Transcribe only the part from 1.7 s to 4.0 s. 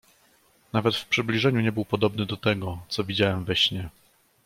był podobny do tego, co widziałem we śnie."